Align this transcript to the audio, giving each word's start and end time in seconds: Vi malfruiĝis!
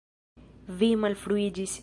Vi 0.81 0.89
malfruiĝis! 1.03 1.79